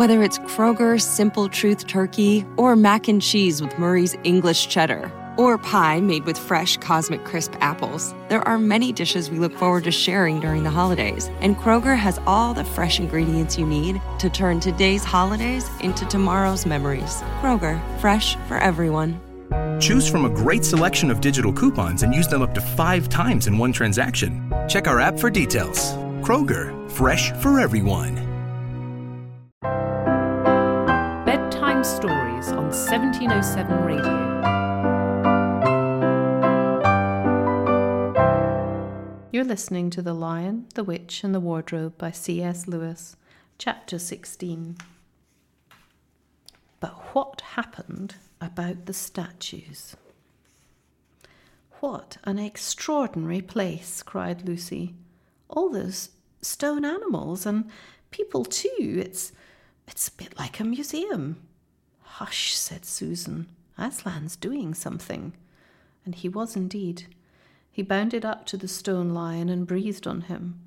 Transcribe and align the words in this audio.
Whether 0.00 0.22
it's 0.22 0.38
Kroger's 0.38 1.04
Simple 1.04 1.50
Truth 1.50 1.86
Turkey 1.86 2.46
or 2.56 2.74
mac 2.74 3.06
and 3.06 3.20
cheese 3.20 3.60
with 3.60 3.78
Murray's 3.78 4.16
English 4.24 4.68
Cheddar 4.68 5.12
or 5.36 5.58
pie 5.58 6.00
made 6.00 6.24
with 6.24 6.38
fresh 6.38 6.78
Cosmic 6.78 7.22
Crisp 7.26 7.52
apples, 7.60 8.14
there 8.30 8.40
are 8.48 8.56
many 8.56 8.92
dishes 8.92 9.30
we 9.30 9.38
look 9.38 9.52
forward 9.52 9.84
to 9.84 9.90
sharing 9.90 10.40
during 10.40 10.62
the 10.62 10.70
holidays. 10.70 11.28
And 11.42 11.54
Kroger 11.54 11.98
has 11.98 12.18
all 12.26 12.54
the 12.54 12.64
fresh 12.64 12.98
ingredients 12.98 13.58
you 13.58 13.66
need 13.66 14.00
to 14.20 14.30
turn 14.30 14.58
today's 14.58 15.04
holidays 15.04 15.68
into 15.80 16.06
tomorrow's 16.06 16.64
memories. 16.64 17.20
Kroger, 17.42 17.78
fresh 18.00 18.36
for 18.48 18.56
everyone. 18.56 19.20
Choose 19.82 20.08
from 20.08 20.24
a 20.24 20.30
great 20.30 20.64
selection 20.64 21.10
of 21.10 21.20
digital 21.20 21.52
coupons 21.52 22.04
and 22.04 22.14
use 22.14 22.26
them 22.26 22.40
up 22.40 22.54
to 22.54 22.62
five 22.62 23.10
times 23.10 23.48
in 23.48 23.58
one 23.58 23.70
transaction. 23.74 24.50
Check 24.66 24.88
our 24.88 24.98
app 24.98 25.18
for 25.18 25.28
details. 25.28 25.92
Kroger, 26.22 26.90
fresh 26.90 27.32
for 27.42 27.60
everyone. 27.60 28.29
Stories 31.96 32.48
on 32.52 32.70
1707 32.70 33.84
Radio. 33.84 34.04
You're 39.32 39.44
listening 39.44 39.90
to 39.90 40.00
The 40.00 40.14
Lion, 40.14 40.66
the 40.74 40.84
Witch, 40.84 41.24
and 41.24 41.34
the 41.34 41.40
Wardrobe 41.40 41.98
by 41.98 42.12
C.S. 42.12 42.68
Lewis, 42.68 43.16
Chapter 43.58 43.98
16. 43.98 44.76
But 46.78 46.92
what 47.12 47.40
happened 47.40 48.14
about 48.40 48.86
the 48.86 48.94
statues? 48.94 49.96
What 51.80 52.18
an 52.22 52.38
extraordinary 52.38 53.42
place, 53.42 54.04
cried 54.04 54.46
Lucy. 54.46 54.94
All 55.48 55.68
those 55.68 56.10
stone 56.40 56.84
animals 56.84 57.44
and 57.44 57.68
people 58.12 58.44
too. 58.44 59.02
It's 59.04 59.32
it's 59.88 60.06
a 60.06 60.12
bit 60.12 60.38
like 60.38 60.60
a 60.60 60.64
museum. 60.64 61.48
Hush, 62.14 62.54
said 62.54 62.84
Susan. 62.84 63.46
Aslan's 63.78 64.36
doing 64.36 64.74
something. 64.74 65.32
And 66.04 66.14
he 66.14 66.28
was 66.28 66.56
indeed. 66.56 67.06
He 67.70 67.82
bounded 67.82 68.24
up 68.24 68.44
to 68.46 68.56
the 68.56 68.68
stone 68.68 69.10
lion 69.10 69.48
and 69.48 69.66
breathed 69.66 70.06
on 70.06 70.22
him. 70.22 70.60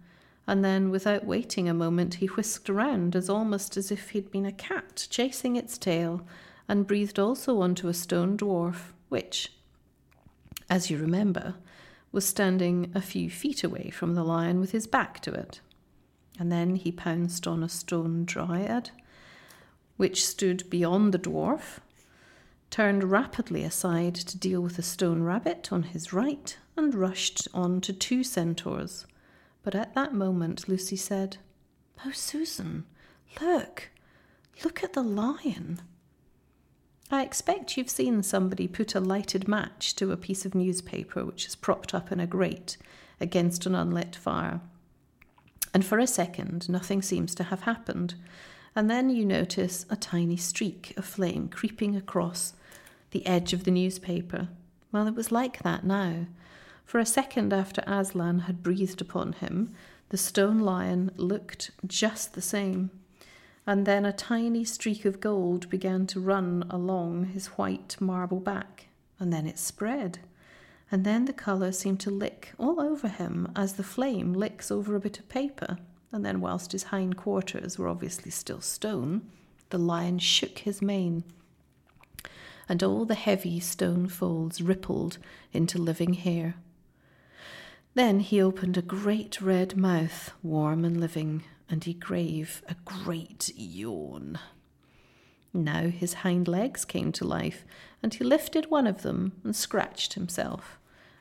And 0.48 0.64
then, 0.64 0.90
without 0.90 1.26
waiting 1.26 1.70
a 1.70 1.74
moment, 1.74 2.16
he 2.16 2.28
whisked 2.28 2.70
around 2.70 3.16
as 3.16 3.30
almost 3.30 3.78
as 3.78 3.92
if 3.92 4.12
he'd 4.12 4.32
been 4.32 4.46
a 4.46 4.52
cat 4.52 5.08
chasing 5.10 5.56
its 5.56 5.78
tail, 5.78 6.26
and 6.68 6.88
breathed 6.88 7.20
also 7.20 7.62
onto 7.62 7.88
a 7.88 7.94
stone 7.94 8.38
dwarf, 8.38 8.94
which, 9.10 9.52
as 10.70 10.90
you 10.90 10.98
remember, 10.98 11.56
was 12.12 12.26
standing 12.26 12.92
a 12.96 13.02
few 13.02 13.30
feet 13.30 13.64
away 13.64 13.90
from 13.90 14.16
the 14.16 14.24
lion 14.24 14.60
with 14.60 14.72
his 14.72 14.88
back 14.88 15.20
to 15.20 15.34
it. 15.34 15.60
And 16.40 16.52
then 16.52 16.78
he 16.78 16.92
pounced 16.92 17.48
on 17.48 17.64
a 17.64 17.70
stone 17.70 18.26
dryad, 18.26 18.92
which 19.98 20.26
stood 20.26 20.70
beyond 20.70 21.14
the 21.14 21.20
dwarf, 21.20 21.80
turned 22.70 23.04
rapidly 23.04 23.64
aside 23.64 24.16
to 24.16 24.38
deal 24.38 24.62
with 24.62 24.80
a 24.80 24.82
stone 24.82 25.22
rabbit 25.22 25.72
on 25.72 25.84
his 25.84 26.12
right, 26.12 26.58
and 26.76 26.96
rushed 26.96 27.48
on 27.54 27.80
to 27.82 27.94
two 27.94 28.24
centaurs. 28.24 29.06
But 29.62 29.76
at 29.76 29.94
that 29.96 30.14
moment 30.14 30.68
Lucy 30.68 30.96
said, 30.96 31.38
Oh, 32.06 32.12
Susan, 32.12 32.86
look, 33.40 33.92
look 34.64 34.84
at 34.84 34.94
the 34.94 35.04
lion. 35.04 35.82
I 37.12 37.22
expect 37.22 37.78
you've 37.78 37.90
seen 37.90 38.24
somebody 38.24 38.68
put 38.68 38.96
a 38.96 39.00
lighted 39.00 39.48
match 39.48 39.96
to 39.98 40.12
a 40.12 40.18
piece 40.18 40.46
of 40.46 40.56
newspaper 40.56 41.24
which 41.24 41.46
is 41.46 41.56
propped 41.56 41.94
up 41.94 42.12
in 42.12 42.20
a 42.20 42.26
grate 42.26 42.78
against 43.22 43.66
an 43.68 43.76
unlit 43.76 44.16
fire. 44.16 44.62
And 45.74 45.86
for 45.86 46.00
a 46.00 46.08
second, 46.08 46.68
nothing 46.70 47.02
seems 47.02 47.36
to 47.36 47.44
have 47.46 47.62
happened. 47.62 48.16
And 48.76 48.90
then 48.90 49.10
you 49.10 49.26
notice 49.26 49.86
a 49.90 49.96
tiny 49.96 50.38
streak 50.38 50.94
of 50.98 51.06
flame 51.06 51.48
creeping 51.48 51.96
across 51.96 52.54
the 53.12 53.26
edge 53.26 53.54
of 53.54 53.64
the 53.64 53.72
newspaper. 53.72 54.50
Well, 54.92 55.08
it 55.08 55.16
was 55.16 55.32
like 55.32 55.62
that 55.64 55.84
now. 55.84 56.26
For 56.84 57.00
a 57.00 57.06
second 57.06 57.54
after 57.54 57.84
Aslan 57.86 58.40
had 58.40 58.64
breathed 58.64 59.02
upon 59.02 59.34
him, 59.34 59.74
the 60.10 60.18
stone 60.18 60.60
lion 60.60 61.12
looked 61.16 61.72
just 61.88 62.34
the 62.34 62.42
same. 62.42 62.92
And 63.66 63.86
then 63.86 64.06
a 64.06 64.12
tiny 64.12 64.66
streak 64.66 65.06
of 65.06 65.22
gold 65.22 65.70
began 65.70 66.06
to 66.08 66.20
run 66.20 66.66
along 66.70 67.28
his 67.28 67.48
white 67.48 67.96
marble 68.00 68.40
back, 68.40 68.88
and 69.20 69.32
then 69.32 69.48
it 69.48 69.58
spread. 69.58 70.20
And 70.92 71.06
then 71.06 71.26
the 71.26 71.34
colour 71.34 71.72
seemed 71.72 72.00
to 72.02 72.12
lick 72.12 72.54
all 72.60 72.82
over 72.82 73.08
him 73.08 73.52
as 73.56 73.74
the 73.74 73.84
flame 73.84 74.34
licks 74.34 74.70
over 74.70 74.96
a 74.96 75.00
bit 75.00 75.18
of 75.18 75.30
paper. 75.30 75.78
And 76.14 76.26
then, 76.26 76.40
whilst 76.40 76.72
his 76.72 76.84
hind 76.84 77.18
quarters 77.18 77.78
were 77.78 77.90
obviously 77.90 78.32
still 78.32 78.62
stone, 78.62 79.30
the 79.70 79.78
lion 79.78 80.20
shook 80.20 80.60
his 80.60 80.82
mane 80.82 81.26
and 82.70 82.82
all 82.82 83.06
the 83.06 83.16
heavy 83.16 83.60
stone 83.60 84.08
folds 84.08 84.62
rippled 84.62 85.18
into 85.52 85.78
living 85.78 86.14
hair. 86.14 86.56
Then 87.94 88.20
he 88.22 88.42
opened 88.42 88.78
a 88.78 88.82
great 88.82 89.40
red 89.42 89.78
mouth, 89.78 90.32
warm 90.42 90.84
and 90.84 91.00
living, 91.00 91.44
and 91.70 91.84
he 91.84 91.94
gave 91.94 92.64
a 92.68 92.76
great 92.86 93.52
yawn. 93.56 94.40
Now 95.54 95.90
his 95.90 96.16
hind 96.16 96.48
legs 96.48 96.86
came 96.86 97.12
to 97.14 97.28
life, 97.28 97.64
and 98.02 98.14
he 98.14 98.24
lifted 98.24 98.72
one 98.72 98.88
of 98.88 99.04
them 99.04 99.34
and 99.44 99.56
scratched 99.56 100.14
himself. 100.14 100.80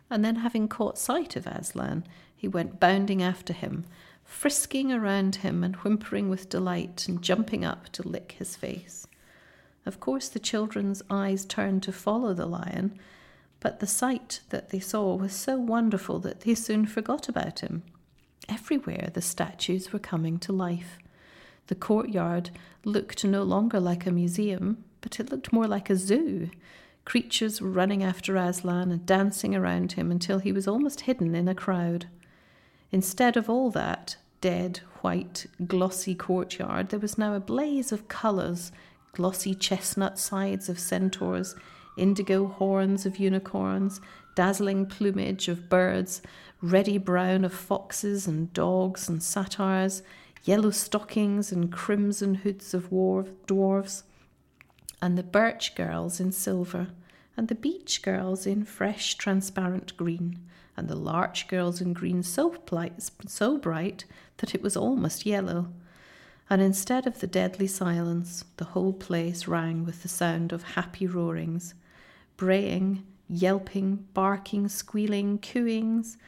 And 0.08 0.24
then, 0.24 0.36
having 0.36 0.68
caught 0.68 0.98
sight 0.98 1.36
of 1.36 1.46
Aslan, 1.46 2.04
he 2.34 2.48
went 2.48 2.80
bounding 2.80 3.22
after 3.22 3.52
him, 3.52 3.84
frisking 4.32 4.90
around 4.90 5.36
him 5.36 5.62
and 5.62 5.76
whimpering 5.76 6.28
with 6.28 6.48
delight 6.48 7.06
and 7.06 7.22
jumping 7.22 7.64
up 7.64 7.88
to 7.90 8.06
lick 8.06 8.34
his 8.38 8.56
face. 8.56 9.06
Of 9.84 10.00
course, 10.00 10.28
the 10.28 10.40
children's 10.40 11.02
eyes 11.10 11.44
turned 11.44 11.82
to 11.84 11.92
follow 11.92 12.32
the 12.34 12.46
lion, 12.46 12.98
but 13.60 13.78
the 13.78 13.86
sight 13.86 14.40
that 14.48 14.70
they 14.70 14.80
saw 14.80 15.14
was 15.14 15.32
so 15.32 15.58
wonderful 15.58 16.18
that 16.20 16.40
they 16.40 16.54
soon 16.54 16.86
forgot 16.86 17.28
about 17.28 17.60
him. 17.60 17.82
Everywhere 18.48 19.10
the 19.12 19.20
statues 19.20 19.92
were 19.92 20.00
coming 20.00 20.38
to 20.40 20.52
life. 20.52 20.98
The 21.68 21.76
courtyard 21.76 22.50
looked 22.84 23.24
no 23.24 23.42
longer 23.44 23.78
like 23.78 24.06
a 24.06 24.10
museum, 24.10 24.82
but 25.02 25.20
it 25.20 25.30
looked 25.30 25.52
more 25.52 25.68
like 25.68 25.90
a 25.90 25.96
zoo. 25.96 26.50
Creatures 27.04 27.60
were 27.60 27.70
running 27.70 28.02
after 28.02 28.34
Aslan 28.36 28.90
and 28.90 29.06
dancing 29.06 29.54
around 29.54 29.92
him 29.92 30.10
until 30.10 30.38
he 30.40 30.52
was 30.52 30.66
almost 30.66 31.02
hidden 31.02 31.34
in 31.34 31.46
a 31.48 31.54
crowd. 31.54 32.06
Instead 32.92 33.36
of 33.36 33.50
all 33.50 33.70
that 33.70 34.16
dead, 34.40 34.80
white, 35.00 35.46
glossy 35.66 36.14
courtyard, 36.14 36.90
there 36.90 37.00
was 37.00 37.18
now 37.18 37.34
a 37.34 37.40
blaze 37.40 37.90
of 37.90 38.06
colours 38.06 38.70
glossy 39.12 39.54
chestnut 39.54 40.18
sides 40.18 40.68
of 40.68 40.78
centaurs, 40.78 41.54
indigo 41.96 42.46
horns 42.46 43.04
of 43.04 43.18
unicorns, 43.18 44.00
dazzling 44.34 44.86
plumage 44.86 45.48
of 45.48 45.68
birds, 45.68 46.22
reddy 46.62 46.98
brown 46.98 47.44
of 47.44 47.52
foxes 47.52 48.26
and 48.26 48.52
dogs 48.54 49.08
and 49.08 49.22
satyrs, 49.22 50.02
yellow 50.44 50.70
stockings 50.70 51.52
and 51.52 51.70
crimson 51.70 52.36
hoods 52.36 52.72
of 52.72 52.88
dwarfs, 53.46 54.04
and 55.00 55.18
the 55.18 55.22
birch 55.22 55.74
girls 55.74 56.18
in 56.18 56.32
silver, 56.32 56.88
and 57.36 57.48
the 57.48 57.54
beech 57.54 58.02
girls 58.02 58.46
in 58.46 58.64
fresh 58.64 59.16
transparent 59.16 59.96
green, 59.96 60.38
and 60.82 60.90
the 60.90 60.96
larch 60.96 61.48
girls 61.48 61.80
in 61.80 61.92
green 61.92 62.22
so, 62.22 62.56
so 63.26 63.56
bright 63.56 64.04
that 64.38 64.54
it 64.54 64.62
was 64.62 64.76
almost 64.76 65.24
yellow 65.24 65.68
and 66.52 66.60
instead 66.60 67.06
of 67.06 67.20
the 67.20 67.26
deadly 67.26 67.66
silence, 67.66 68.44
the 68.58 68.66
whole 68.66 68.92
place 68.92 69.48
rang 69.48 69.86
with 69.86 70.02
the 70.02 70.08
sound 70.08 70.52
of 70.52 70.62
happy 70.62 71.06
roarings, 71.06 71.72
braying, 72.36 73.04
yelping, 73.26 74.06
barking, 74.12 74.68
squealing, 74.68 75.38
cooings, 75.38 76.18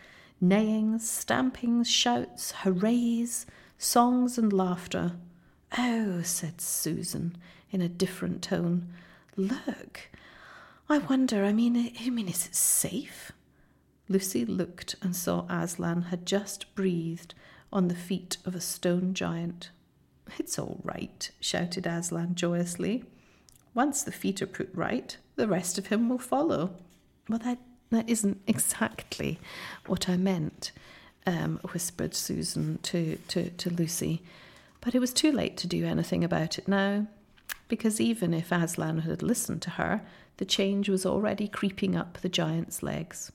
neighings, 0.41 1.07
stampings, 1.07 1.89
shouts, 1.89 2.53
hoorays, 2.63 3.45
songs, 3.77 4.39
and 4.39 4.51
laughter. 4.51 5.13
Oh, 5.77 6.23
said 6.23 6.59
Susan 6.59 7.37
in 7.71 7.83
a 7.83 7.89
different 7.91 8.41
tone, 8.41 8.95
look. 9.37 10.09
I 10.89 10.99
wonder, 10.99 11.45
I 11.45 11.53
mean, 11.53 11.93
I 12.01 12.09
mean, 12.09 12.29
is 12.29 12.47
it 12.47 12.55
safe? 12.55 13.31
Lucy 14.09 14.45
looked 14.45 14.97
and 15.03 15.17
saw 15.17 15.47
Aslan 15.49 16.03
had 16.03 16.27
just 16.27 16.75
breathed 16.75 17.35
on 17.73 17.89
the 17.89 17.95
feet 17.95 18.37
of 18.45 18.55
a 18.55 18.61
stone 18.61 19.15
giant. 19.15 19.71
It's 20.39 20.59
all 20.59 20.81
right, 20.85 21.31
shouted 21.41 21.87
Aslan 21.87 22.35
joyously. 22.35 23.05
Once 23.75 24.03
the 24.03 24.13
feet 24.13 24.41
are 24.41 24.47
put 24.47 24.71
right, 24.75 25.17
the 25.37 25.49
rest 25.49 25.79
of 25.79 25.89
him 25.89 26.09
will 26.09 26.19
follow. 26.19 26.77
Well, 27.29 27.41
that, 27.41 27.59
that 27.91 28.09
isn't 28.09 28.41
exactly 28.47 29.39
what 29.87 30.09
I 30.09 30.17
meant, 30.17 30.73
um, 31.27 31.59
whispered 31.73 32.15
Susan 32.15 32.79
to, 32.83 33.17
to, 33.29 33.51
to 33.51 33.71
Lucy. 33.71 34.23
But 34.81 34.95
it 34.95 35.01
was 35.01 35.13
too 35.13 35.33
late 35.33 35.57
to 35.59 35.67
do 35.67 35.85
anything 35.85 36.23
about 36.23 36.59
it 36.59 36.69
now, 36.69 37.07
because 37.69 38.01
even 38.01 38.35
if 38.35 38.53
Aslan 38.53 39.01
had 39.01 39.23
listened 39.23 39.63
to 39.63 39.71
her, 39.71 40.03
the 40.37 40.45
change 40.45 40.89
was 40.89 41.07
already 41.07 41.49
creeping 41.49 41.97
up 41.97 42.19
the 42.21 42.29
giant's 42.29 42.83
legs. 42.83 43.33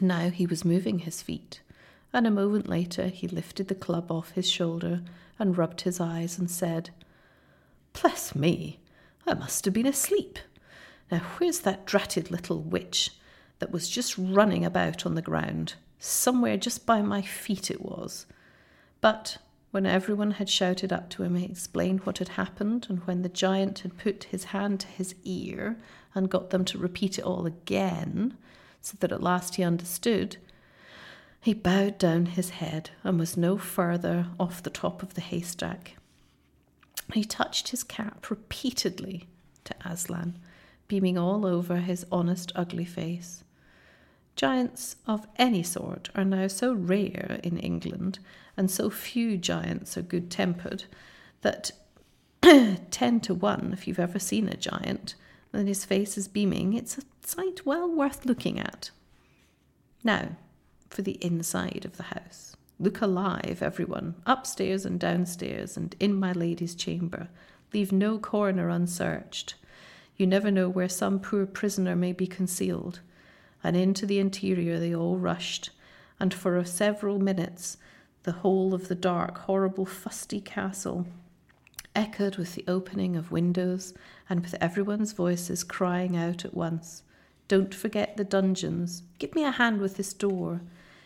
Now 0.00 0.30
he 0.30 0.46
was 0.46 0.64
moving 0.64 1.00
his 1.00 1.22
feet, 1.22 1.60
and 2.12 2.26
a 2.26 2.30
moment 2.30 2.68
later 2.68 3.08
he 3.08 3.26
lifted 3.26 3.68
the 3.68 3.74
club 3.74 4.10
off 4.12 4.32
his 4.32 4.48
shoulder 4.48 5.02
and 5.38 5.56
rubbed 5.56 5.82
his 5.82 6.00
eyes 6.00 6.38
and 6.38 6.50
said, 6.50 6.90
Bless 7.92 8.34
me, 8.34 8.80
I 9.26 9.34
must 9.34 9.64
have 9.64 9.74
been 9.74 9.86
asleep. 9.86 10.38
Now, 11.10 11.20
where's 11.38 11.60
that 11.60 11.86
dratted 11.86 12.30
little 12.30 12.60
witch 12.60 13.10
that 13.58 13.72
was 13.72 13.88
just 13.88 14.16
running 14.16 14.64
about 14.64 15.04
on 15.04 15.14
the 15.14 15.22
ground? 15.22 15.74
Somewhere 15.98 16.56
just 16.56 16.86
by 16.86 17.02
my 17.02 17.22
feet 17.22 17.70
it 17.70 17.82
was. 17.82 18.26
But 19.00 19.38
when 19.70 19.86
everyone 19.86 20.32
had 20.32 20.48
shouted 20.48 20.92
up 20.92 21.10
to 21.10 21.22
him, 21.22 21.36
he 21.36 21.46
explained 21.46 22.00
what 22.00 22.18
had 22.18 22.30
happened, 22.30 22.86
and 22.88 23.00
when 23.06 23.22
the 23.22 23.28
giant 23.28 23.80
had 23.80 23.98
put 23.98 24.24
his 24.24 24.44
hand 24.44 24.80
to 24.80 24.86
his 24.86 25.14
ear 25.24 25.76
and 26.14 26.30
got 26.30 26.50
them 26.50 26.64
to 26.66 26.78
repeat 26.78 27.18
it 27.18 27.24
all 27.24 27.46
again, 27.46 28.36
so 28.80 28.96
that 29.00 29.12
at 29.12 29.22
last 29.22 29.56
he 29.56 29.62
understood, 29.62 30.36
he 31.40 31.54
bowed 31.54 31.98
down 31.98 32.26
his 32.26 32.50
head 32.50 32.90
and 33.02 33.18
was 33.18 33.36
no 33.36 33.56
further 33.56 34.26
off 34.38 34.62
the 34.62 34.70
top 34.70 35.02
of 35.02 35.14
the 35.14 35.20
haystack. 35.20 35.96
He 37.14 37.24
touched 37.24 37.68
his 37.68 37.82
cap 37.82 38.30
repeatedly 38.30 39.26
to 39.64 39.74
Aslan, 39.84 40.38
beaming 40.86 41.16
all 41.16 41.46
over 41.46 41.76
his 41.78 42.06
honest, 42.12 42.52
ugly 42.54 42.84
face. 42.84 43.42
Giants 44.36 44.96
of 45.06 45.26
any 45.36 45.62
sort 45.62 46.10
are 46.14 46.24
now 46.24 46.46
so 46.46 46.72
rare 46.72 47.40
in 47.42 47.58
England, 47.58 48.18
and 48.56 48.70
so 48.70 48.90
few 48.90 49.36
giants 49.36 49.96
are 49.96 50.02
good 50.02 50.30
tempered, 50.30 50.84
that 51.42 51.72
ten 52.90 53.20
to 53.20 53.34
one, 53.34 53.70
if 53.72 53.86
you've 53.88 53.98
ever 53.98 54.18
seen 54.18 54.48
a 54.48 54.56
giant, 54.56 55.14
and 55.52 55.68
his 55.68 55.84
face 55.84 56.16
is 56.16 56.28
beaming, 56.28 56.74
it's 56.74 56.98
a 56.98 57.02
sight 57.22 57.66
well 57.66 57.90
worth 57.90 58.24
looking 58.26 58.58
at. 58.58 58.90
Now, 60.02 60.36
for 60.88 61.02
the 61.02 61.18
inside 61.24 61.84
of 61.84 61.96
the 61.96 62.04
house. 62.04 62.56
Look 62.78 63.00
alive, 63.00 63.58
everyone, 63.60 64.14
upstairs 64.26 64.86
and 64.86 64.98
downstairs, 64.98 65.76
and 65.76 65.94
in 66.00 66.14
my 66.14 66.32
lady's 66.32 66.74
chamber. 66.74 67.28
Leave 67.72 67.92
no 67.92 68.18
corner 68.18 68.68
unsearched. 68.68 69.54
You 70.16 70.26
never 70.26 70.50
know 70.50 70.68
where 70.68 70.88
some 70.88 71.20
poor 71.20 71.46
prisoner 71.46 71.94
may 71.94 72.12
be 72.12 72.26
concealed 72.26 73.00
and 73.62 73.76
into 73.76 74.06
the 74.06 74.18
interior 74.18 74.78
they 74.78 74.94
all 74.94 75.18
rushed, 75.18 75.70
and 76.18 76.32
for 76.32 76.62
several 76.64 77.18
minutes 77.18 77.76
the 78.22 78.32
whole 78.32 78.74
of 78.74 78.88
the 78.88 78.94
dark, 78.94 79.38
horrible, 79.38 79.86
fusty 79.86 80.40
castle 80.40 81.06
echoed 82.00 82.36
with 82.36 82.54
the 82.54 82.64
opening 82.66 83.14
of 83.14 83.30
windows 83.30 83.92
and 84.30 84.40
with 84.40 84.54
everyone's 84.58 85.12
voices 85.12 85.62
crying 85.62 86.16
out 86.16 86.46
at 86.46 86.54
once, 86.54 87.02
Don't 87.46 87.74
forget 87.74 88.16
the 88.16 88.24
dungeons. 88.24 89.02
Give 89.18 89.34
me 89.34 89.44
a 89.44 89.50
hand 89.50 89.82
with 89.82 89.98
this 89.98 90.14
door. 90.14 90.62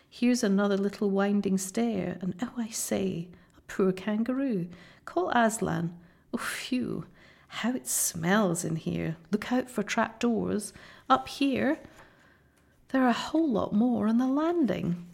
Here's 0.09 0.45
another 0.45 0.77
little 0.77 1.11
winding 1.11 1.59
stair, 1.59 2.19
and 2.21 2.37
oh, 2.41 2.53
I 2.57 2.69
say, 2.69 3.27
a 3.59 3.61
poor 3.63 3.91
kangaroo. 3.91 4.69
Call 5.05 5.31
Aslan. 5.31 5.99
Oh, 6.33 6.39
phew, 6.39 7.07
how 7.49 7.73
it 7.73 7.89
smells 7.89 8.65
in 8.65 8.77
here. 8.77 9.17
Look 9.33 9.51
out 9.51 9.69
for 9.69 9.83
trap 9.83 10.21
doors. 10.21 10.73
Up 11.11 11.27
here, 11.29 11.81
there 12.91 13.03
are 13.03 13.09
a 13.09 13.13
whole 13.13 13.51
lot 13.51 13.73
more 13.73 14.07
on 14.07 14.19
the 14.19 14.29
landing. 14.29 15.05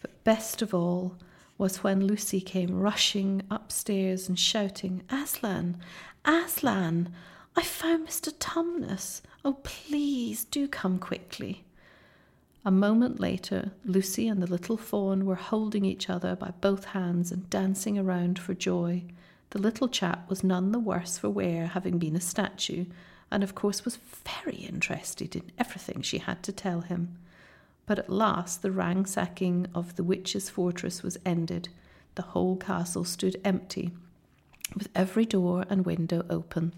But 0.00 0.24
best 0.24 0.62
of 0.62 0.72
all 0.72 1.16
was 1.58 1.82
when 1.82 2.06
Lucy 2.06 2.40
came 2.40 2.80
rushing 2.80 3.42
upstairs 3.50 4.28
and 4.28 4.38
shouting, 4.38 5.02
Aslan, 5.10 5.78
Aslan, 6.24 7.12
I 7.54 7.62
found 7.62 8.08
Mr. 8.08 8.32
Tumnus. 8.38 9.20
Oh, 9.44 9.58
please 9.62 10.44
do 10.44 10.66
come 10.68 10.98
quickly. 10.98 11.64
A 12.64 12.70
moment 12.70 13.18
later, 13.18 13.72
Lucy 13.84 14.28
and 14.28 14.40
the 14.40 14.46
little 14.46 14.76
fawn 14.76 15.26
were 15.26 15.34
holding 15.34 15.84
each 15.84 16.08
other 16.08 16.36
by 16.36 16.52
both 16.60 16.86
hands 16.86 17.32
and 17.32 17.50
dancing 17.50 17.98
around 17.98 18.38
for 18.38 18.54
joy. 18.54 19.02
The 19.50 19.58
little 19.58 19.88
chap 19.88 20.30
was 20.30 20.44
none 20.44 20.70
the 20.70 20.78
worse 20.78 21.18
for 21.18 21.28
wear, 21.28 21.66
having 21.66 21.98
been 21.98 22.14
a 22.14 22.20
statue, 22.20 22.86
and 23.30 23.42
of 23.42 23.54
course 23.54 23.84
was 23.84 23.98
very 24.42 24.58
interested 24.58 25.34
in 25.34 25.50
everything 25.58 26.02
she 26.02 26.18
had 26.18 26.42
to 26.44 26.52
tell 26.52 26.82
him. 26.82 27.18
But 27.86 27.98
at 27.98 28.10
last 28.10 28.62
the 28.62 28.70
ransacking 28.70 29.66
of 29.74 29.96
the 29.96 30.04
witch's 30.04 30.48
fortress 30.48 31.02
was 31.02 31.18
ended. 31.24 31.68
The 32.14 32.22
whole 32.22 32.56
castle 32.56 33.04
stood 33.04 33.40
empty, 33.44 33.90
with 34.74 34.88
every 34.94 35.26
door 35.26 35.64
and 35.68 35.84
window 35.84 36.24
open, 36.30 36.74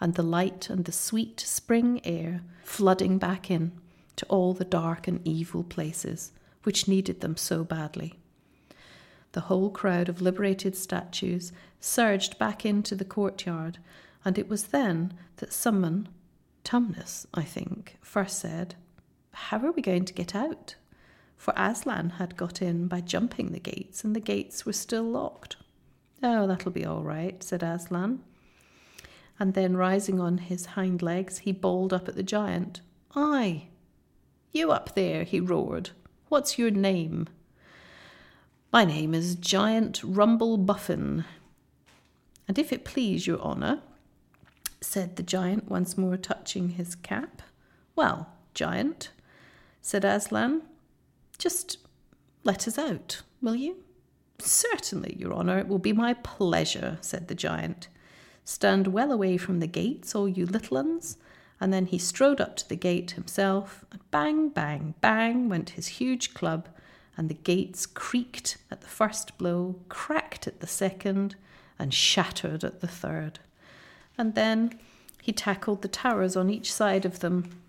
and 0.00 0.14
the 0.14 0.22
light 0.22 0.70
and 0.70 0.84
the 0.84 0.92
sweet 0.92 1.40
spring 1.40 2.00
air 2.04 2.42
flooding 2.62 3.18
back 3.18 3.50
in 3.50 3.72
to 4.16 4.26
all 4.26 4.54
the 4.54 4.64
dark 4.64 5.08
and 5.08 5.20
evil 5.26 5.64
places 5.64 6.32
which 6.64 6.88
needed 6.88 7.20
them 7.20 7.36
so 7.36 7.62
badly. 7.64 8.14
The 9.32 9.42
whole 9.42 9.70
crowd 9.70 10.08
of 10.08 10.22
liberated 10.22 10.76
statues 10.76 11.52
surged 11.80 12.38
back 12.38 12.64
into 12.64 12.94
the 12.94 13.04
courtyard, 13.04 13.78
and 14.24 14.38
it 14.38 14.48
was 14.48 14.68
then 14.68 15.12
that 15.36 15.52
someone, 15.52 16.08
Tumnus, 16.64 17.26
I 17.34 17.42
think, 17.42 17.98
first 18.00 18.38
said, 18.38 18.76
How 19.34 19.58
are 19.58 19.72
we 19.72 19.82
going 19.82 20.04
to 20.06 20.14
get 20.14 20.34
out? 20.34 20.76
For 21.36 21.52
Aslan 21.56 22.10
had 22.10 22.36
got 22.36 22.62
in 22.62 22.86
by 22.86 23.00
jumping 23.00 23.52
the 23.52 23.60
gates, 23.60 24.04
and 24.04 24.14
the 24.14 24.20
gates 24.20 24.64
were 24.64 24.72
still 24.72 25.04
locked. 25.04 25.56
Oh, 26.22 26.46
that'll 26.46 26.70
be 26.70 26.86
all 26.86 27.02
right, 27.02 27.42
said 27.42 27.62
Aslan. 27.62 28.20
And 29.38 29.54
then, 29.54 29.76
rising 29.76 30.20
on 30.20 30.38
his 30.38 30.66
hind 30.66 31.02
legs, 31.02 31.38
he 31.38 31.52
bawled 31.52 31.92
up 31.92 32.08
at 32.08 32.14
the 32.14 32.22
giant. 32.22 32.80
Aye, 33.16 33.64
you 34.52 34.70
up 34.70 34.94
there, 34.94 35.24
he 35.24 35.40
roared. 35.40 35.90
What's 36.28 36.58
your 36.58 36.70
name? 36.70 37.28
My 38.72 38.84
name 38.84 39.12
is 39.12 39.34
Giant 39.34 40.00
Rumblebuffin. 40.02 41.24
And 42.46 42.58
if 42.58 42.72
it 42.72 42.84
please 42.84 43.26
your 43.26 43.40
honour, 43.40 43.82
said 44.80 45.16
the 45.16 45.22
giant, 45.24 45.68
once 45.68 45.98
more 45.98 46.16
touching 46.16 46.70
his 46.70 46.94
cap. 46.94 47.42
Well, 47.96 48.28
giant, 48.54 49.10
said 49.84 50.04
Aslan, 50.04 50.62
just 51.36 51.76
let 52.42 52.66
us 52.66 52.78
out, 52.78 53.22
will 53.42 53.54
you? 53.54 53.76
Certainly, 54.38 55.16
your 55.18 55.34
honour, 55.34 55.58
it 55.58 55.68
will 55.68 55.78
be 55.78 55.92
my 55.92 56.14
pleasure, 56.14 56.96
said 57.00 57.28
the 57.28 57.34
giant. 57.34 57.88
Stand 58.44 58.86
well 58.88 59.12
away 59.12 59.36
from 59.36 59.60
the 59.60 59.66
gates, 59.66 60.14
all 60.14 60.28
you 60.28 60.46
little 60.46 60.78
uns. 60.78 61.18
And 61.60 61.72
then 61.72 61.86
he 61.86 61.98
strode 61.98 62.40
up 62.40 62.56
to 62.56 62.68
the 62.68 62.76
gate 62.76 63.12
himself, 63.12 63.84
and 63.92 64.00
bang, 64.10 64.48
bang, 64.48 64.94
bang 65.00 65.48
went 65.48 65.70
his 65.70 65.86
huge 65.86 66.32
club, 66.32 66.68
and 67.16 67.28
the 67.28 67.34
gates 67.34 67.84
creaked 67.84 68.56
at 68.70 68.80
the 68.80 68.88
first 68.88 69.36
blow, 69.36 69.76
cracked 69.88 70.46
at 70.46 70.60
the 70.60 70.66
second, 70.66 71.36
and 71.78 71.92
shattered 71.92 72.64
at 72.64 72.80
the 72.80 72.88
third 72.88 73.38
and 74.16 74.34
then 74.34 74.78
he 75.22 75.32
tackled 75.32 75.82
the 75.82 75.88
towers 75.88 76.36
on 76.36 76.50
each 76.50 76.72
side 76.72 77.04
of 77.04 77.20
them. 77.20 77.62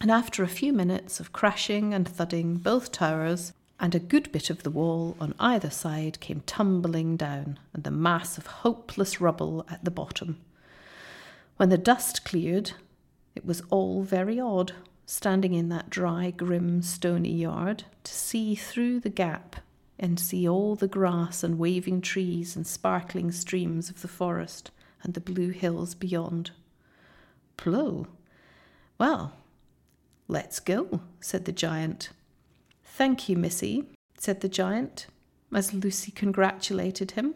And 0.00 0.10
after 0.10 0.42
a 0.42 0.48
few 0.48 0.72
minutes 0.72 1.18
of 1.18 1.32
crashing 1.32 1.92
and 1.92 2.08
thudding, 2.08 2.56
both 2.56 2.92
towers 2.92 3.52
and 3.80 3.94
a 3.94 4.00
good 4.00 4.30
bit 4.32 4.50
of 4.50 4.62
the 4.62 4.70
wall 4.70 5.16
on 5.20 5.34
either 5.38 5.70
side 5.70 6.20
came 6.20 6.42
tumbling 6.46 7.16
down, 7.16 7.58
and 7.72 7.84
the 7.84 7.90
mass 7.90 8.38
of 8.38 8.46
hopeless 8.46 9.20
rubble 9.20 9.66
at 9.70 9.84
the 9.84 9.90
bottom. 9.90 10.38
When 11.56 11.68
the 11.68 11.78
dust 11.78 12.24
cleared, 12.24 12.72
it 13.34 13.44
was 13.44 13.62
all 13.70 14.02
very 14.02 14.38
odd, 14.38 14.72
standing 15.06 15.54
in 15.54 15.68
that 15.70 15.90
dry, 15.90 16.30
grim, 16.30 16.82
stony 16.82 17.32
yard, 17.32 17.84
to 18.04 18.12
see 18.12 18.54
through 18.54 19.00
the 19.00 19.10
gap 19.10 19.56
and 19.98 20.20
see 20.20 20.48
all 20.48 20.76
the 20.76 20.88
grass 20.88 21.42
and 21.42 21.58
waving 21.58 22.00
trees 22.00 22.54
and 22.54 22.66
sparkling 22.66 23.32
streams 23.32 23.90
of 23.90 24.02
the 24.02 24.08
forest 24.08 24.70
and 25.02 25.14
the 25.14 25.20
blue 25.20 25.50
hills 25.50 25.94
beyond. 25.94 26.50
Plo. 27.56 28.06
Well, 28.98 29.32
let's 30.28 30.60
go, 30.60 31.00
said 31.20 31.44
the 31.44 31.52
giant. 31.52 32.10
Thank 32.84 33.28
you, 33.28 33.36
Missy, 33.36 33.86
said 34.16 34.40
the 34.40 34.48
giant, 34.48 35.06
as 35.52 35.74
Lucy 35.74 36.12
congratulated 36.12 37.12
him. 37.12 37.34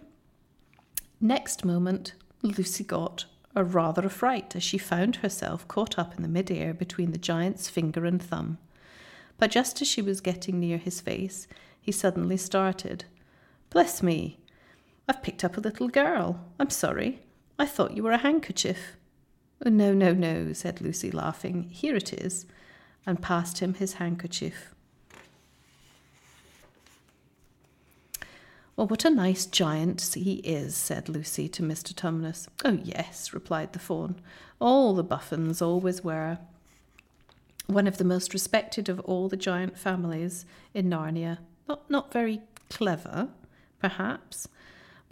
Next 1.21 1.65
moment, 1.65 2.15
Lucy 2.43 2.85
got 2.85 3.25
a 3.55 3.65
rather 3.65 4.07
a 4.07 4.11
fright 4.11 4.57
as 4.57 4.63
she 4.63 4.79
found 4.79 5.17
herself 5.17 5.67
caught 5.69 5.99
up 5.99 6.17
in 6.17 6.23
the 6.23 6.29
mid-air 6.29 6.75
between 6.75 7.13
the 7.13 7.19
giant's 7.19 7.69
finger 7.69 8.05
and 8.05 8.23
thumb. 8.23 8.59
But 9.39 9.51
just 9.51 9.81
as 9.83 9.89
she 9.89 10.03
was 10.03 10.21
getting 10.21 10.61
near 10.61 10.79
his 10.79 11.01
face, 11.01 11.47
he 11.81 11.93
suddenly 11.93 12.37
started. 12.37 13.05
Bless 13.71 14.03
me, 14.03 14.39
I've 15.09 15.23
picked 15.23 15.45
up 15.45 15.57
a 15.57 15.61
little 15.61 15.89
girl. 15.89 16.45
I'm 16.59 16.71
sorry. 16.71 17.21
I 17.59 17.67
thought 17.67 17.97
you 17.97 18.03
were 18.03 18.13
a 18.13 18.19
handkerchief. 18.19 18.97
No, 19.65 19.93
no, 19.93 20.13
no, 20.13 20.53
said 20.53 20.81
Lucy, 20.81 21.11
laughing. 21.11 21.65
Here 21.71 21.95
it 21.95 22.13
is, 22.13 22.47
and 23.07 23.23
passed 23.23 23.59
him 23.59 23.75
his 23.75 23.95
handkerchief. 23.95 24.75
Well, 28.77 28.87
what 28.87 29.05
a 29.05 29.11
nice 29.11 29.45
giant 29.45 30.01
he 30.15 30.37
is, 30.37 30.75
said 30.75 31.09
Lucy 31.09 31.49
to 31.51 31.63
Mr. 31.63 31.93
Tumnus. 31.93 32.49
Oh, 32.65 32.79
yes, 32.83 33.35
replied 33.35 33.75
the 33.75 33.79
fawn. 33.79 34.17
All 34.61 34.95
the 34.95 35.03
Buffins 35.03 35.61
always 35.61 36.03
were. 36.03 36.39
One 37.67 37.87
of 37.87 37.99
the 37.99 38.05
most 38.05 38.33
respected 38.33 38.89
of 38.89 38.99
all 39.01 39.29
the 39.29 39.37
giant 39.37 39.77
families 39.77 40.47
in 40.73 40.89
Narnia. 40.89 41.39
Not, 41.69 41.89
not 41.91 42.13
very 42.13 42.41
clever, 42.71 43.29
perhaps, 43.79 44.49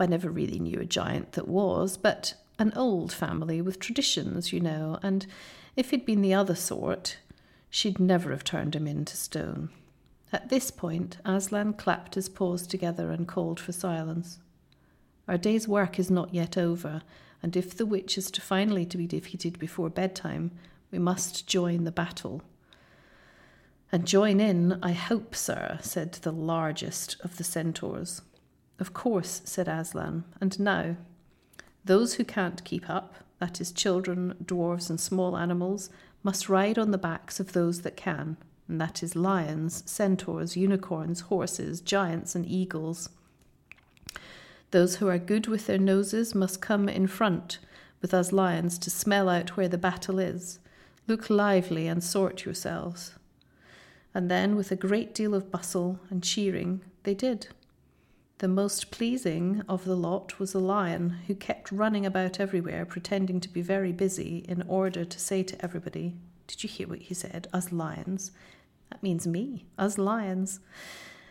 I 0.01 0.07
never 0.07 0.31
really 0.31 0.59
knew 0.59 0.81
a 0.81 0.87
giant 0.87 1.33
that 1.33 1.47
was, 1.47 1.99
but 1.99 2.35
an 2.59 2.73
old 2.75 3.13
family 3.13 3.61
with 3.61 3.79
traditions, 3.79 4.53
you 4.53 4.61
know, 4.61 4.99
and 5.03 5.27
if 5.77 5.91
he'd 5.91 6.07
been 6.07 6.23
the 6.23 6.35
other 6.35 6.55
sort, 6.55 7.19
she'd 7.71 7.99
never 8.00 8.31
have 8.31 8.45
turned 8.45 8.75
him 8.75 8.87
into 8.87 9.17
stone. 9.17 9.71
At 10.33 10.49
this 10.49 10.71
point, 10.71 11.19
Aslan 11.25 11.75
clapped 11.75 12.15
his 12.15 12.29
paws 12.29 12.67
together 12.67 13.11
and 13.11 13.27
called 13.27 13.59
for 13.59 13.73
silence. 13.73 14.39
Our 15.27 15.39
day's 15.39 15.67
work 15.67 15.99
is 15.99 16.11
not 16.11 16.35
yet 16.35 16.59
over, 16.59 17.03
and 17.43 17.57
if 17.57 17.77
the 17.77 17.87
witch 17.87 18.19
is 18.19 18.31
to 18.33 18.41
finally 18.41 18.85
to 18.87 18.99
be 18.99 19.07
defeated 19.07 19.59
before 19.59 19.89
bedtime, 19.89 20.50
we 20.91 20.99
must 20.99 21.47
join 21.47 21.85
the 21.85 21.93
battle. 21.93 22.43
And 23.93 24.07
join 24.07 24.41
in, 24.41 24.79
I 24.83 24.93
hope, 24.93 25.35
sir, 25.35 25.79
said 25.83 26.12
the 26.12 26.33
largest 26.33 27.17
of 27.23 27.37
the 27.37 27.45
centaurs. 27.45 28.23
Of 28.79 28.93
course, 28.93 29.43
said 29.45 29.69
Aslan, 29.69 30.25
and 30.41 30.59
now. 30.61 30.97
Those 31.85 32.15
who 32.15 32.25
can't 32.25 32.65
keep 32.65 32.89
up, 32.89 33.15
that 33.41 33.61
is, 33.61 33.73
children, 33.73 34.35
dwarfs, 34.45 34.91
and 34.91 35.00
small 35.00 35.37
animals, 35.37 35.91
must 36.23 36.49
ride 36.49 36.79
on 36.79 36.91
the 36.91 36.99
backs 36.99 37.41
of 37.41 37.53
those 37.53 37.83
that 37.83 37.97
can, 37.97 38.37
and 38.69 38.81
that 38.81 39.03
is, 39.03 39.17
lions, 39.17 39.83
centaurs, 39.87 40.57
unicorns, 40.57 41.21
horses, 41.23 41.81
giants, 41.81 42.35
and 42.35 42.47
eagles. 42.47 43.09
Those 44.71 44.97
who 44.97 45.09
are 45.09 45.19
good 45.19 45.47
with 45.47 45.67
their 45.67 45.79
noses 45.79 46.35
must 46.35 46.61
come 46.61 46.89
in 46.89 47.07
front 47.07 47.59
with 48.00 48.15
us 48.15 48.33
lions 48.33 48.79
to 48.79 48.91
smell 48.91 49.29
out 49.29 49.57
where 49.57 49.69
the 49.69 49.79
battle 49.79 50.19
is. 50.19 50.59
Look 51.07 51.29
lively 51.29 51.87
and 51.87 52.03
sort 52.03 52.45
yourselves. 52.45 53.15
And 54.15 54.31
then, 54.31 54.57
with 54.57 54.71
a 54.71 54.77
great 54.77 55.15
deal 55.15 55.35
of 55.35 55.50
bustle 55.50 56.00
and 56.09 56.23
cheering, 56.23 56.83
they 57.03 57.15
did. 57.15 57.49
The 58.41 58.49
most 58.49 58.91
pleasing 58.91 59.63
of 59.69 59.85
the 59.85 59.95
lot 59.95 60.39
was 60.39 60.55
a 60.55 60.59
lion 60.59 61.11
who 61.27 61.35
kept 61.35 61.71
running 61.71 62.07
about 62.07 62.41
everywhere, 62.41 62.87
pretending 62.87 63.39
to 63.41 63.51
be 63.51 63.61
very 63.61 63.93
busy 63.93 64.47
in 64.49 64.63
order 64.63 65.05
to 65.05 65.21
say 65.21 65.43
to 65.43 65.63
everybody, 65.63 66.15
Did 66.47 66.63
you 66.63 66.69
hear 66.71 66.89
what 66.89 67.01
he 67.01 67.13
said? 67.13 67.49
Us 67.53 67.71
lions. 67.71 68.31
That 68.89 69.03
means 69.03 69.27
me, 69.27 69.67
us 69.77 69.99
lions. 69.99 70.61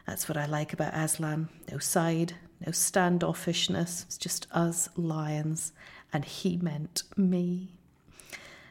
That's 0.05 0.29
what 0.29 0.37
I 0.37 0.45
like 0.45 0.71
about 0.71 0.93
Aslan. 0.93 1.49
No 1.71 1.79
side, 1.79 2.35
no 2.63 2.71
standoffishness. 2.71 4.05
It's 4.05 4.17
just 4.19 4.45
us 4.51 4.89
lions. 4.95 5.73
And 6.13 6.23
he 6.25 6.57
meant 6.57 7.01
me. 7.17 7.69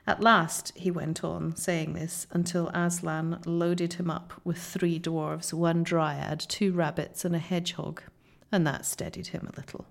At 0.06 0.22
last, 0.22 0.72
he 0.76 0.92
went 0.92 1.24
on 1.24 1.56
saying 1.56 1.94
this 1.94 2.28
until 2.30 2.68
Aslan 2.68 3.40
loaded 3.46 3.94
him 3.94 4.08
up 4.08 4.32
with 4.44 4.58
three 4.58 5.00
dwarves, 5.00 5.52
one 5.52 5.82
dryad, 5.82 6.38
two 6.38 6.70
rabbits, 6.70 7.24
and 7.24 7.34
a 7.34 7.40
hedgehog, 7.40 8.00
and 8.50 8.66
that 8.66 8.86
steadied 8.86 9.28
him 9.28 9.48
a 9.52 9.56
little. 9.56 9.86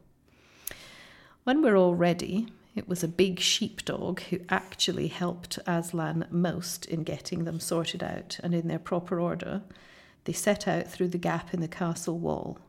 When 1.44 1.62
we're 1.62 1.78
all 1.78 1.96
ready, 1.96 2.48
it 2.76 2.88
was 2.88 3.04
a 3.04 3.08
big 3.08 3.40
sheepdog 3.40 4.22
who 4.22 4.40
actually 4.50 5.08
helped 5.08 5.60
Aslan 5.66 6.28
most 6.30 6.86
in 6.86 7.04
getting 7.04 7.44
them 7.44 7.60
sorted 7.60 8.04
out 8.04 8.40
and 8.44 8.54
in 8.54 8.68
their 8.68 8.80
proper 8.80 9.20
order. 9.20 9.62
They 10.26 10.34
set 10.34 10.68
out 10.68 10.88
through 10.88 11.10
the 11.10 11.18
gap 11.18 11.54
in 11.54 11.62
the 11.62 11.68
castle 11.68 12.20
wall. 12.20 12.60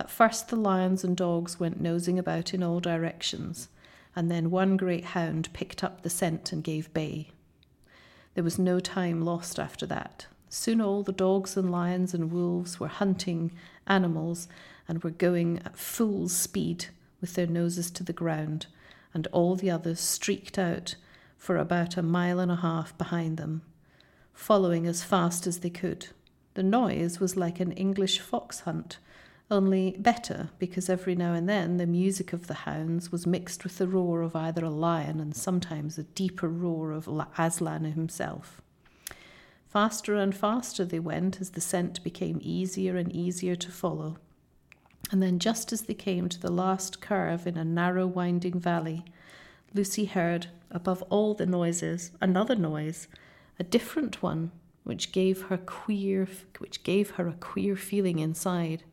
At 0.00 0.10
first, 0.10 0.48
the 0.48 0.56
lions 0.56 1.04
and 1.04 1.16
dogs 1.16 1.60
went 1.60 1.80
nosing 1.80 2.18
about 2.18 2.54
in 2.54 2.62
all 2.62 2.80
directions 2.80 3.68
and 4.18 4.30
then 4.30 4.50
one 4.50 4.76
great 4.76 5.04
hound 5.04 5.48
picked 5.52 5.84
up 5.84 6.02
the 6.02 6.10
scent 6.10 6.52
and 6.52 6.64
gave 6.64 6.92
bay. 6.92 7.28
There 8.34 8.42
was 8.42 8.58
no 8.58 8.80
time 8.80 9.22
lost 9.22 9.60
after 9.60 9.86
that. 9.86 10.26
Soon 10.50 10.80
all 10.80 11.02
the 11.02 11.12
dogs 11.12 11.56
and 11.56 11.70
lions 11.70 12.14
and 12.14 12.32
wolves 12.32 12.80
were 12.80 12.88
hunting 12.88 13.52
animals 13.86 14.48
and 14.86 15.02
were 15.02 15.10
going 15.10 15.58
at 15.64 15.76
full 15.76 16.28
speed 16.28 16.86
with 17.20 17.34
their 17.34 17.46
noses 17.46 17.90
to 17.90 18.02
the 18.02 18.12
ground, 18.12 18.66
and 19.12 19.26
all 19.28 19.56
the 19.56 19.70
others 19.70 20.00
streaked 20.00 20.58
out 20.58 20.94
for 21.36 21.56
about 21.56 21.96
a 21.96 22.02
mile 22.02 22.40
and 22.40 22.50
a 22.50 22.56
half 22.56 22.96
behind 22.96 23.36
them, 23.36 23.62
following 24.32 24.86
as 24.86 25.04
fast 25.04 25.46
as 25.46 25.60
they 25.60 25.70
could. 25.70 26.08
The 26.54 26.62
noise 26.62 27.20
was 27.20 27.36
like 27.36 27.60
an 27.60 27.72
English 27.72 28.20
fox 28.20 28.60
hunt, 28.60 28.98
only 29.50 29.96
better 29.98 30.50
because 30.58 30.88
every 30.88 31.14
now 31.14 31.32
and 31.32 31.48
then 31.48 31.76
the 31.76 31.86
music 31.86 32.32
of 32.32 32.46
the 32.46 32.54
hounds 32.54 33.12
was 33.12 33.26
mixed 33.26 33.64
with 33.64 33.78
the 33.78 33.88
roar 33.88 34.22
of 34.22 34.36
either 34.36 34.64
a 34.64 34.70
lion 34.70 35.20
and 35.20 35.34
sometimes 35.36 35.98
a 35.98 36.02
deeper 36.02 36.48
roar 36.48 36.92
of 36.92 37.08
Aslan 37.38 37.84
himself. 37.84 38.60
Faster 39.68 40.14
and 40.14 40.34
faster 40.34 40.84
they 40.84 40.98
went 40.98 41.40
as 41.40 41.50
the 41.50 41.60
scent 41.60 42.02
became 42.02 42.40
easier 42.42 42.96
and 42.96 43.12
easier 43.12 43.54
to 43.54 43.70
follow. 43.70 44.16
And 45.10 45.22
then, 45.22 45.38
just 45.38 45.72
as 45.72 45.82
they 45.82 45.94
came 45.94 46.28
to 46.28 46.40
the 46.40 46.50
last 46.50 47.00
curve 47.00 47.46
in 47.46 47.56
a 47.56 47.64
narrow, 47.64 48.06
winding 48.06 48.58
valley, 48.58 49.04
Lucy 49.74 50.06
heard, 50.06 50.48
above 50.70 51.02
all 51.10 51.34
the 51.34 51.46
noises, 51.46 52.12
another 52.20 52.54
noise, 52.56 53.08
a 53.58 53.64
different 53.64 54.22
one, 54.22 54.52
which 54.84 55.12
gave 55.12 55.42
her 55.42 55.58
queer, 55.58 56.26
which 56.58 56.82
gave 56.82 57.12
her 57.12 57.28
a 57.28 57.34
queer 57.34 57.76
feeling 57.76 58.18
inside. 58.18 58.84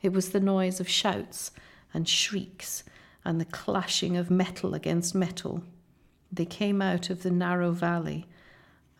It 0.00 0.12
was 0.12 0.30
the 0.30 0.40
noise 0.40 0.80
of 0.80 0.88
shouts 0.88 1.52
and 1.94 2.08
shrieks 2.08 2.82
and 3.24 3.40
the 3.40 3.44
clashing 3.44 4.16
of 4.16 4.30
metal 4.30 4.74
against 4.74 5.14
metal. 5.14 5.62
They 6.32 6.46
came 6.46 6.82
out 6.82 7.08
of 7.08 7.22
the 7.22 7.30
narrow 7.30 7.70
valley, 7.70 8.26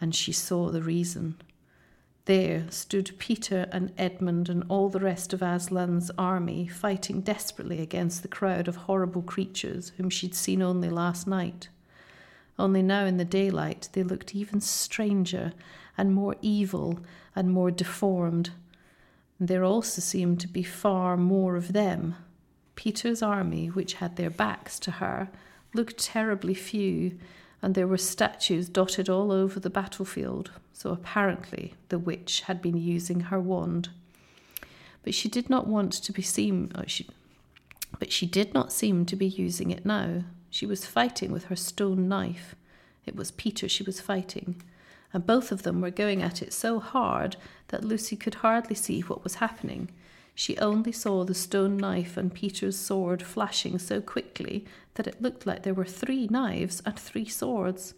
and 0.03 0.15
she 0.15 0.33
saw 0.33 0.69
the 0.69 0.83
reason. 0.83 1.41
There 2.27 2.67
stood 2.71 3.19
Peter 3.19 3.67
and 3.73 3.91
Edmund 3.97 4.51
and 4.51 4.65
all 4.69 4.91
the 4.91 5.01
rest 5.01 5.33
of 5.33 5.43
Aslan's 5.43 6.11
army 6.19 6.69
fighting 6.69 7.23
desperately 7.23 7.81
against 7.81 8.21
the 8.21 8.29
crowd 8.29 8.69
of 8.69 8.77
horrible 8.77 9.23
creatures 9.23 9.93
whom 9.97 10.11
she'd 10.11 10.35
seen 10.35 10.61
only 10.61 10.91
last 10.91 11.27
night. 11.27 11.71
Only 12.59 12.83
now 12.83 13.07
in 13.07 13.17
the 13.17 13.25
daylight 13.25 13.89
they 13.95 14.03
looked 14.03 14.35
even 14.35 14.61
stranger 14.61 15.55
and 15.97 16.13
more 16.13 16.37
evil 16.43 17.01
and 17.35 17.51
more 17.51 17.71
deformed 17.71 18.51
there 19.49 19.65
also 19.65 20.01
seemed 20.01 20.39
to 20.41 20.47
be 20.47 20.63
far 20.63 21.17
more 21.17 21.57
of 21.57 21.73
them. 21.73 22.15
Peter's 22.77 23.23
army, 23.23 23.67
which 23.67 23.95
had 23.95 24.15
their 24.15 24.31
backs 24.31 24.79
to 24.79 24.93
her, 24.93 25.31
looked 25.75 25.99
terribly 25.99 26.55
few, 26.55 27.19
and 27.63 27.75
there 27.75 27.87
were 27.87 27.97
statues 27.97 28.69
dotted 28.69 29.09
all 29.09 29.33
over 29.33 29.61
the 29.61 29.71
battlefield, 29.71 30.51
so 30.73 30.91
apparently 30.91 31.75
the 31.89 31.99
witch 31.99 32.43
had 32.43 32.61
been 32.61 32.77
using 32.77 33.21
her 33.21 33.41
wand. 33.41 33.89
But 35.05 35.15
she 35.15 35.29
did 35.29 35.49
not 35.49 35.67
want 35.67 35.93
to 35.93 36.13
be 36.13 36.23
seen. 36.23 36.73
Oh, 36.75 36.85
she, 36.87 37.09
but 37.99 38.13
she 38.13 38.27
did 38.27 38.53
not 38.53 38.73
seem 38.73 39.07
to 39.07 39.17
be 39.17 39.27
using 39.27 39.71
it 39.71 39.87
now. 39.87 40.25
She 40.51 40.67
was 40.67 40.85
fighting 40.85 41.33
with 41.33 41.45
her 41.45 41.57
stone 41.57 42.09
knife. 42.09 42.55
It 43.07 43.17
was 43.17 43.31
Peter 43.31 43.69
she 43.69 43.83
was 43.83 44.01
fighting 44.01 44.63
and 45.13 45.27
both 45.27 45.53
of 45.53 45.63
them 45.63 45.81
were 45.81 45.91
going 45.91 46.23
at 46.23 46.43
it 46.43 46.53
so 46.53 46.81
hard 46.81 47.37
that 47.69 47.85
Lucy 47.85 48.17
could 48.17 48.37
hardly 48.37 48.75
see 48.75 49.01
what 49.03 49.23
was 49.23 49.37
happening. 49.37 49.91
She 50.35 50.57
only 50.59 50.93
saw 50.93 51.25
the 51.25 51.35
stone 51.35 51.77
knife 51.77 52.17
and 52.17 52.33
Peter's 52.33 52.79
sword 52.79 53.23
flashing 53.23 53.79
so 53.79 54.01
quickly 54.01 54.65
that 54.95 55.07
it 55.07 55.21
looked 55.21 55.47
like 55.47 55.63
there 55.63 55.75
were 55.75 55.85
three 55.85 56.27
knives 56.29 56.83
and 56.87 56.99
three 56.99 57.29
swords. 57.29 57.95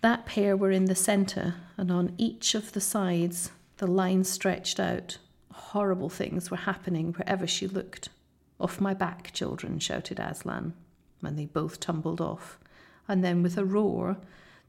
That 0.00 0.26
pair 0.26 0.56
were 0.56 0.70
in 0.70 0.86
the 0.86 0.94
centre, 0.94 1.54
and 1.76 1.90
on 1.90 2.14
each 2.18 2.54
of 2.54 2.72
the 2.72 2.80
sides 2.80 3.50
the 3.76 3.86
line 3.86 4.24
stretched 4.24 4.80
out. 4.80 5.18
Horrible 5.52 6.08
things 6.08 6.50
were 6.50 6.56
happening 6.56 7.12
wherever 7.12 7.46
she 7.46 7.66
looked. 7.66 8.08
Off 8.60 8.80
my 8.80 8.94
back, 8.94 9.32
children, 9.32 9.78
shouted 9.78 10.20
Aslan, 10.20 10.74
and 11.22 11.38
they 11.38 11.46
both 11.46 11.80
tumbled 11.80 12.20
off. 12.20 12.58
And 13.08 13.24
then, 13.24 13.42
with 13.42 13.58
a 13.58 13.64
roar, 13.64 14.18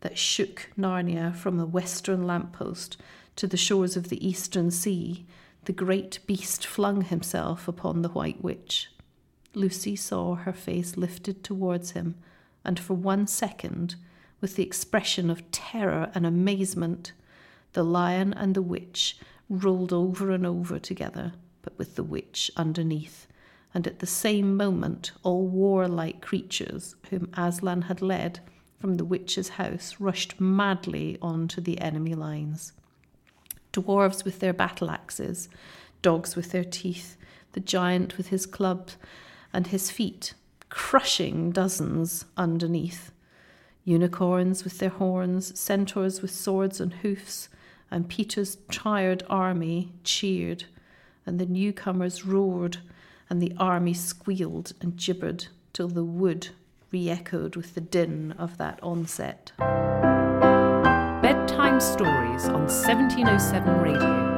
that 0.02 0.18
shook 0.18 0.70
Narnia 0.78 1.36
from 1.36 1.58
the 1.58 1.66
western 1.66 2.25
lamppost 2.25 2.98
to 3.36 3.48
the 3.48 3.58
shores 3.58 3.96
of 3.96 4.10
the 4.10 4.28
eastern 4.28 4.72
sea, 4.72 5.25
the 5.65 5.74
great 5.74 6.20
beast 6.27 6.65
flung 6.65 7.01
himself 7.01 7.67
upon 7.67 8.01
the 8.01 8.10
White 8.10 8.43
Witch. 8.43 8.89
Lucy 9.53 9.96
saw 9.96 10.36
her 10.36 10.53
face 10.53 10.98
lifted 10.98 11.43
towards 11.43 11.91
him, 11.91 12.15
and 12.65 12.79
for 12.79 12.96
one 12.96 13.27
second, 13.27 13.96
with 14.41 14.55
the 14.55 14.63
expression 14.63 15.29
of 15.29 15.50
terror 15.51 16.12
and 16.13 16.25
amazement, 16.25 17.13
the 17.74 17.84
lion 17.84 18.34
and 18.34 18.55
the 18.55 18.62
witch 18.62 19.17
rolled 19.50 19.93
over 19.93 20.32
and 20.32 20.46
over 20.46 20.79
together, 20.79 21.34
but 21.62 21.77
with 21.77 21.96
the 21.96 22.03
witch 22.03 22.51
underneath, 22.58 23.27
and 23.74 23.88
at 23.88 24.00
the 24.00 24.08
same 24.08 24.58
moment 24.58 25.12
all 25.24 25.48
warlike 25.48 26.22
creatures 26.22 26.96
whom 27.10 27.29
Aslan 27.36 27.84
had 27.84 28.01
led 28.01 28.39
from 28.79 28.96
the 28.96 29.05
witch's 29.05 29.50
house 29.50 29.96
rushed 30.00 30.41
madly 30.41 31.17
on 31.22 31.48
to 31.48 31.62
the 31.62 31.79
enemy 31.79 32.15
lines. 32.15 32.74
Dwarves 33.74 34.24
with 34.24 34.39
their 34.39 34.53
battle 34.53 34.89
axes, 34.89 35.50
dogs 36.01 36.36
with 36.36 36.51
their 36.51 36.63
teeth, 36.63 37.18
the 37.53 37.60
giant 37.60 38.18
with 38.18 38.27
his 38.27 38.46
club 38.46 38.92
and 39.51 39.68
his 39.68 39.92
feet, 39.92 40.34
crushing 40.70 41.51
dozens 41.51 42.25
underneath. 42.38 43.12
Unicorns 43.84 44.63
with 44.63 44.77
their 44.77 44.89
horns, 44.89 45.58
centaurs 45.60 46.22
with 46.22 46.32
swords 46.32 46.80
and 46.80 46.94
hoofs, 46.96 47.50
and 47.92 48.08
Peter's 48.08 48.58
tired 48.72 49.24
army 49.30 49.92
cheered, 50.03 50.65
and 51.25 51.39
the 51.39 51.46
newcomers 51.46 52.25
roared, 52.25 52.77
and 53.30 53.42
the 53.42 53.53
army 53.58 53.94
squealed 53.94 54.74
and 54.82 54.98
gibbered 54.98 55.48
till 55.74 55.88
the 55.88 56.03
wood 56.03 56.50
re 56.92 57.10
echoed 57.10 57.56
with 57.56 57.74
the 57.74 57.82
din 57.82 58.34
of 58.38 58.58
that 58.58 58.82
onset. 58.82 59.51
Bedtime 61.63 61.79
Stories 61.79 62.46
on 62.50 62.67
1707 62.67 63.82
Radio. 63.82 64.34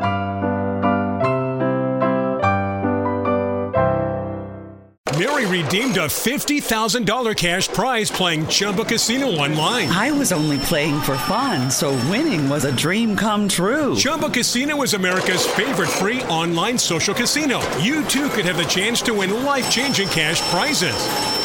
Mary 5.18 5.46
redeemed 5.48 5.98
a 5.98 6.06
$50,000 6.08 7.36
cash 7.36 7.68
prize 7.70 8.12
playing 8.12 8.46
Chumba 8.48 8.84
Casino 8.86 9.28
online. 9.28 9.90
I 9.90 10.12
was 10.12 10.32
only 10.32 10.60
playing 10.60 11.02
for 11.02 11.18
fun, 11.18 11.72
so 11.72 11.94
winning 12.12 12.48
was 12.48 12.66
a 12.66 12.76
dream 12.76 13.16
come 13.16 13.48
true. 13.48 13.96
Chumba 13.96 14.30
Casino 14.30 14.84
is 14.84 14.94
America's 14.94 15.48
favorite 15.48 15.90
free 15.90 16.22
online 16.24 16.78
social 16.78 17.16
casino. 17.16 17.60
You 17.78 18.04
too 18.06 18.30
could 18.30 18.46
have 18.46 18.58
the 18.58 18.66
chance 18.66 19.02
to 19.04 19.14
win 19.14 19.44
life 19.44 19.72
changing 19.72 20.10
cash 20.10 20.42
prizes. 20.52 21.45